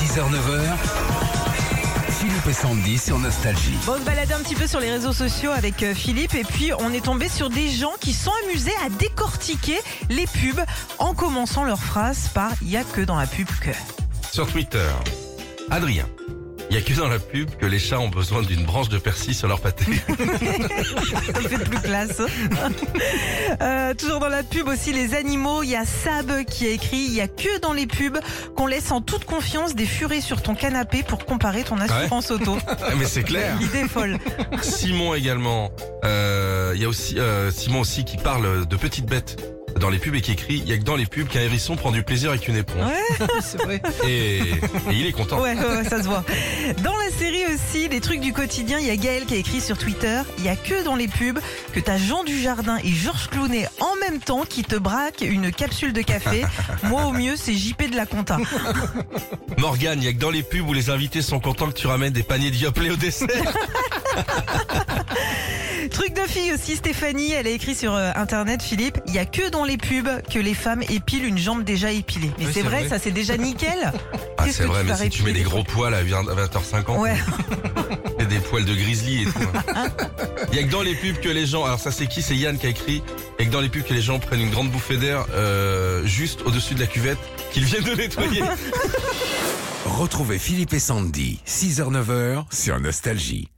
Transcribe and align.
6h-9h, 0.00 0.76
Philippe 2.18 2.46
et 2.48 2.52
Sandy 2.54 2.96
sur 2.96 3.18
Nostalgie. 3.18 3.76
Bon, 3.84 3.92
on 3.96 3.98
se 3.98 4.04
balade 4.04 4.32
un 4.32 4.42
petit 4.42 4.54
peu 4.54 4.66
sur 4.66 4.80
les 4.80 4.90
réseaux 4.90 5.12
sociaux 5.12 5.50
avec 5.50 5.82
euh, 5.82 5.94
Philippe 5.94 6.34
et 6.34 6.42
puis 6.42 6.72
on 6.78 6.90
est 6.94 7.04
tombé 7.04 7.28
sur 7.28 7.50
des 7.50 7.68
gens 7.68 7.92
qui 8.00 8.14
sont 8.14 8.32
amusés 8.46 8.72
à 8.86 8.88
décortiquer 8.88 9.78
les 10.08 10.26
pubs 10.26 10.64
en 10.98 11.12
commençant 11.12 11.64
leur 11.64 11.80
phrase 11.80 12.28
par 12.28 12.50
«il 12.62 12.70
y 12.70 12.78
a 12.78 12.84
que 12.84 13.02
dans 13.02 13.16
la 13.16 13.26
pub 13.26 13.46
que 13.60 13.72
Sur 14.32 14.50
Twitter, 14.50 14.88
Adrien. 15.70 16.06
Il 16.70 16.76
n'y 16.76 16.82
a 16.82 16.82
que 16.82 16.92
dans 16.94 17.08
la 17.08 17.18
pub 17.18 17.50
que 17.56 17.66
les 17.66 17.80
chats 17.80 17.98
ont 17.98 18.08
besoin 18.08 18.42
d'une 18.42 18.64
branche 18.64 18.88
de 18.88 18.98
persil 18.98 19.34
sur 19.34 19.48
leur 19.48 19.60
pâté.». 19.60 19.84
Ça 20.06 21.48
fait 21.48 21.64
plus 21.64 21.80
classe. 21.80 22.22
Euh, 23.60 23.92
toujours 23.94 24.20
dans 24.20 24.28
la 24.28 24.44
pub 24.44 24.68
aussi 24.68 24.92
les 24.92 25.14
animaux, 25.14 25.62
il 25.64 25.70
y 25.70 25.76
a 25.76 25.84
Sab 25.84 26.44
qui 26.44 26.66
a 26.68 26.70
écrit 26.70 26.96
«il 27.08 27.12
y 27.12 27.20
a 27.20 27.26
que 27.26 27.58
dans 27.60 27.72
les 27.72 27.86
pubs 27.88 28.18
qu'on 28.56 28.66
laisse 28.68 28.92
en 28.92 29.00
toute 29.00 29.24
confiance 29.24 29.74
des 29.74 29.84
furets 29.86 30.20
sur 30.20 30.42
ton 30.42 30.54
canapé 30.54 31.02
pour 31.02 31.24
comparer 31.26 31.64
ton 31.64 31.78
assurance 31.80 32.30
auto 32.30 32.56
Mais 32.98 33.04
c'est 33.04 33.24
clair.». 33.24 33.56
Idée 33.60 33.88
folle. 33.88 34.18
Simon 34.62 35.14
également. 35.14 35.70
Euh, 36.04 36.72
Il 36.76 36.80
y 36.82 36.84
a 36.84 36.88
aussi 36.88 37.18
euh, 37.18 37.50
Simon 37.50 37.80
aussi 37.80 38.04
qui 38.04 38.16
parle 38.16 38.64
de 38.66 38.76
petites 38.76 39.06
bêtes 39.06 39.42
dans 39.80 39.88
les 39.88 39.98
pubs 39.98 40.14
et 40.14 40.20
qui 40.20 40.32
écrit 40.32 40.58
il 40.58 40.68
y 40.68 40.72
a 40.72 40.78
que 40.78 40.84
dans 40.84 40.94
les 40.94 41.06
pubs 41.06 41.26
qu'un 41.26 41.40
hérisson 41.40 41.74
prend 41.74 41.90
du 41.90 42.02
plaisir 42.02 42.30
avec 42.30 42.46
une 42.46 42.56
éponge. 42.56 42.86
Ouais, 42.86 43.26
c'est 43.40 43.60
vrai. 43.62 43.82
Et, 44.06 44.38
et 44.38 44.92
il 44.92 45.06
est 45.06 45.12
content. 45.12 45.40
Ouais, 45.40 45.54
ouais, 45.54 45.76
ouais, 45.76 45.84
ça 45.84 46.02
se 46.02 46.06
voit. 46.06 46.24
Dans 46.84 46.96
la 46.96 47.10
série 47.18 47.44
aussi, 47.46 47.88
les 47.88 48.00
trucs 48.00 48.20
du 48.20 48.32
quotidien, 48.32 48.78
il 48.78 48.86
y 48.86 48.90
a 48.90 48.96
Gaël 48.96 49.24
qui 49.24 49.34
a 49.34 49.38
écrit 49.38 49.60
sur 49.60 49.78
Twitter 49.78 50.20
il 50.38 50.44
y 50.44 50.48
a 50.48 50.56
que 50.56 50.84
dans 50.84 50.96
les 50.96 51.08
pubs 51.08 51.40
que 51.72 51.80
t'as 51.80 51.96
Jean 51.96 52.24
Dujardin 52.24 52.78
et 52.84 52.90
Georges 52.90 53.28
Clounet 53.28 53.68
en 53.80 53.96
même 54.00 54.20
temps 54.20 54.44
qui 54.48 54.62
te 54.62 54.76
braquent 54.76 55.22
une 55.22 55.50
capsule 55.50 55.92
de 55.92 56.02
café. 56.02 56.44
Moi, 56.84 57.04
au 57.06 57.12
mieux, 57.12 57.36
c'est 57.36 57.54
JP 57.54 57.90
de 57.90 57.96
la 57.96 58.06
compta. 58.06 58.38
Morgane, 59.58 60.00
il 60.00 60.04
y 60.04 60.08
a 60.08 60.12
que 60.12 60.18
dans 60.18 60.30
les 60.30 60.42
pubs 60.42 60.68
où 60.68 60.72
les 60.74 60.90
invités 60.90 61.22
sont 61.22 61.40
contents 61.40 61.68
que 61.68 61.78
tu 61.78 61.86
ramènes 61.86 62.12
des 62.12 62.22
paniers 62.22 62.50
d'Yoplait 62.50 62.90
au 62.90 62.96
dessert. 62.96 63.28
Truc 66.00 66.14
de 66.14 66.22
fille 66.22 66.50
aussi, 66.54 66.76
Stéphanie, 66.76 67.32
elle 67.32 67.46
a 67.46 67.50
écrit 67.50 67.74
sur 67.74 67.94
euh, 67.94 68.10
internet, 68.14 68.62
Philippe, 68.62 68.96
il 69.06 69.12
y 69.14 69.18
a 69.18 69.26
que 69.26 69.50
dans 69.50 69.64
les 69.66 69.76
pubs 69.76 70.08
que 70.32 70.38
les 70.38 70.54
femmes 70.54 70.82
épilent 70.88 71.26
une 71.26 71.36
jambe 71.36 71.62
déjà 71.62 71.92
épilée. 71.92 72.30
Mais 72.38 72.46
Oui, 72.46 72.52
c'est 72.54 72.60
c'est 72.62 72.66
vrai, 72.66 72.80
vrai. 72.80 72.88
ça 72.88 72.98
c'est 72.98 73.10
déjà 73.10 73.36
nickel. 73.36 73.92
Ah, 74.38 74.44
Qu'est-ce 74.44 74.56
c'est 74.56 74.62
que 74.62 74.68
vrai, 74.68 74.80
tu 74.80 74.86
mais 74.86 74.92
vas 74.92 74.96
si 74.96 75.10
tu 75.10 75.22
mets 75.22 75.26
répiler 75.28 75.44
des 75.44 75.50
gros 75.50 75.62
poils 75.62 75.92
à 75.92 76.02
20h50, 76.02 76.98
Ouais. 76.98 77.16
et 78.18 78.24
des 78.24 78.38
poils 78.38 78.64
de 78.64 78.74
grizzly 78.74 79.24
et 79.24 79.26
tout. 79.26 79.32
hein. 79.76 79.88
Il 80.50 80.56
y 80.58 80.62
a 80.62 80.62
que 80.62 80.70
dans 80.70 80.80
les 80.80 80.94
pubs 80.94 81.20
que 81.20 81.28
les 81.28 81.44
gens. 81.44 81.66
Alors 81.66 81.78
ça 81.78 81.90
c'est 81.92 82.06
qui? 82.06 82.22
C'est 82.22 82.34
Yann 82.34 82.56
qui 82.56 82.64
a 82.64 82.70
écrit. 82.70 83.02
Il 83.38 83.42
y 83.44 83.46
a 83.46 83.50
que 83.50 83.52
dans 83.52 83.60
les 83.60 83.68
pubs 83.68 83.84
que 83.84 83.92
les 83.92 84.00
gens 84.00 84.18
prennent 84.18 84.40
une 84.40 84.50
grande 84.50 84.70
bouffée 84.70 84.96
d'air 84.96 85.26
euh, 85.34 86.02
juste 86.06 86.40
au-dessus 86.46 86.74
de 86.76 86.80
la 86.80 86.86
cuvette 86.86 87.18
qu'ils 87.52 87.64
viennent 87.66 87.84
de 87.84 87.94
nettoyer. 87.94 88.42
Retrouvez 89.84 90.38
Philippe 90.38 90.72
et 90.72 90.80
Sandy, 90.80 91.40
6h-9h 91.46 92.44
sur 92.50 92.80
Nostalgie. 92.80 93.48